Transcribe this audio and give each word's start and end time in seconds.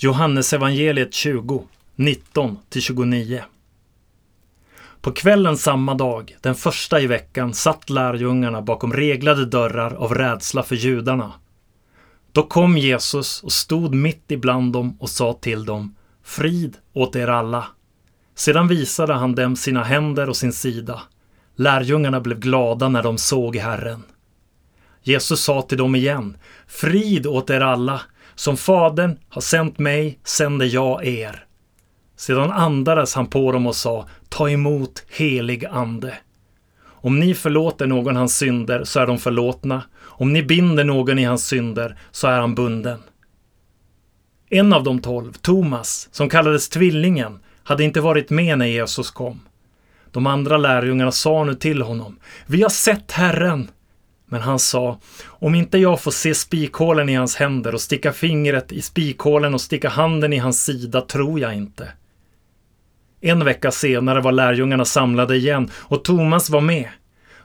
Johannesevangeliet 0.00 1.14
20, 1.14 1.64
19-29. 1.96 3.40
På 5.00 5.12
kvällen 5.12 5.56
samma 5.56 5.94
dag, 5.94 6.36
den 6.40 6.54
första 6.54 7.00
i 7.00 7.06
veckan, 7.06 7.54
satt 7.54 7.90
lärjungarna 7.90 8.62
bakom 8.62 8.92
reglade 8.92 9.46
dörrar 9.46 9.94
av 9.94 10.14
rädsla 10.14 10.62
för 10.62 10.74
judarna. 10.74 11.32
Då 12.32 12.42
kom 12.42 12.78
Jesus 12.78 13.42
och 13.42 13.52
stod 13.52 13.94
mitt 13.94 14.30
ibland 14.30 14.72
dem 14.72 14.96
och 15.00 15.10
sa 15.10 15.32
till 15.32 15.64
dem 15.64 15.94
Frid 16.22 16.76
åt 16.92 17.16
er 17.16 17.28
alla. 17.28 17.66
Sedan 18.34 18.68
visade 18.68 19.14
han 19.14 19.34
dem 19.34 19.56
sina 19.56 19.82
händer 19.82 20.28
och 20.28 20.36
sin 20.36 20.52
sida. 20.52 21.02
Lärjungarna 21.56 22.20
blev 22.20 22.38
glada 22.38 22.88
när 22.88 23.02
de 23.02 23.18
såg 23.18 23.56
Herren. 23.56 24.02
Jesus 25.08 25.40
sa 25.40 25.62
till 25.62 25.78
dem 25.78 25.94
igen 25.94 26.36
Frid 26.66 27.26
åt 27.26 27.50
er 27.50 27.60
alla. 27.60 28.00
Som 28.34 28.56
Fadern 28.56 29.18
har 29.28 29.40
sänt 29.40 29.78
mig 29.78 30.18
sänder 30.24 30.66
jag 30.66 31.06
er. 31.06 31.44
Sedan 32.16 32.50
andades 32.50 33.14
han 33.14 33.26
på 33.26 33.52
dem 33.52 33.66
och 33.66 33.76
sa 33.76 34.08
Ta 34.28 34.50
emot 34.50 35.04
helig 35.08 35.64
ande. 35.64 36.14
Om 36.84 37.20
ni 37.20 37.34
förlåter 37.34 37.86
någon 37.86 38.16
hans 38.16 38.36
synder 38.36 38.84
så 38.84 39.00
är 39.00 39.06
de 39.06 39.18
förlåtna. 39.18 39.82
Om 40.00 40.32
ni 40.32 40.42
binder 40.42 40.84
någon 40.84 41.18
i 41.18 41.24
hans 41.24 41.46
synder 41.46 41.96
så 42.10 42.28
är 42.28 42.40
han 42.40 42.54
bunden. 42.54 42.98
En 44.50 44.72
av 44.72 44.84
de 44.84 45.00
tolv, 45.00 45.32
Thomas, 45.32 46.08
som 46.12 46.28
kallades 46.28 46.68
Tvillingen, 46.68 47.38
hade 47.62 47.84
inte 47.84 48.00
varit 48.00 48.30
med 48.30 48.58
när 48.58 48.66
Jesus 48.66 49.10
kom. 49.10 49.40
De 50.12 50.26
andra 50.26 50.56
lärjungarna 50.56 51.12
sa 51.12 51.44
nu 51.44 51.54
till 51.54 51.82
honom, 51.82 52.18
vi 52.46 52.62
har 52.62 52.70
sett 52.70 53.12
Herren. 53.12 53.70
Men 54.28 54.40
han 54.40 54.58
sa, 54.58 54.98
om 55.26 55.54
inte 55.54 55.78
jag 55.78 56.00
får 56.00 56.10
se 56.10 56.34
spikhålen 56.34 57.08
i 57.08 57.14
hans 57.14 57.36
händer 57.36 57.74
och 57.74 57.80
sticka 57.80 58.12
fingret 58.12 58.72
i 58.72 58.82
spikhålen 58.82 59.54
och 59.54 59.60
sticka 59.60 59.88
handen 59.88 60.32
i 60.32 60.38
hans 60.38 60.64
sida 60.64 61.00
tror 61.00 61.40
jag 61.40 61.54
inte. 61.54 61.88
En 63.20 63.44
vecka 63.44 63.70
senare 63.70 64.20
var 64.20 64.32
lärjungarna 64.32 64.84
samlade 64.84 65.36
igen 65.36 65.70
och 65.74 66.04
Thomas 66.04 66.50
var 66.50 66.60
med. 66.60 66.88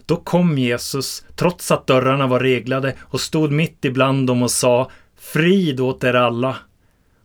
Då 0.06 0.16
kom 0.16 0.58
Jesus, 0.58 1.26
trots 1.36 1.72
att 1.72 1.88
dörrarna 1.88 2.28
var 2.28 2.40
reglade, 2.40 2.96
och 3.02 3.22
stod 3.22 3.52
mitt 3.52 3.86
ibland 3.86 4.28
dem 4.28 4.44
och 4.44 4.52
sa 4.52 4.92
Frid 5.20 5.80
åt 5.80 6.04
er 6.04 6.14
alla. 6.14 6.56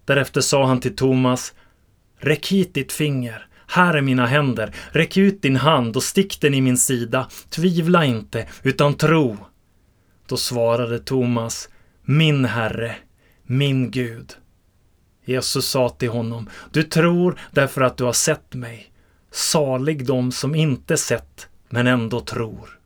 Därefter 0.04 0.40
sa 0.40 0.66
han 0.66 0.80
till 0.80 0.96
Thomas 0.96 1.54
Räck 2.20 2.46
hit 2.46 2.74
ditt 2.74 2.92
finger. 2.92 3.47
Här 3.70 3.94
är 3.94 4.00
mina 4.00 4.26
händer. 4.26 4.74
Räck 4.90 5.16
ut 5.16 5.42
din 5.42 5.56
hand 5.56 5.96
och 5.96 6.02
stick 6.02 6.40
den 6.40 6.54
i 6.54 6.60
min 6.60 6.78
sida. 6.78 7.28
Tvivla 7.50 8.04
inte, 8.04 8.48
utan 8.62 8.94
tro. 8.94 9.36
Då 10.26 10.36
svarade 10.36 10.98
Thomas 10.98 11.68
Min 12.02 12.44
Herre, 12.44 12.96
min 13.42 13.90
Gud. 13.90 14.32
Jesus 15.24 15.66
sa 15.66 15.88
till 15.88 16.08
honom, 16.08 16.50
du 16.72 16.82
tror 16.82 17.40
därför 17.50 17.80
att 17.80 17.96
du 17.96 18.04
har 18.04 18.12
sett 18.12 18.54
mig. 18.54 18.92
Salig 19.30 20.06
de 20.06 20.32
som 20.32 20.54
inte 20.54 20.96
sett 20.96 21.48
men 21.68 21.86
ändå 21.86 22.20
tror. 22.20 22.77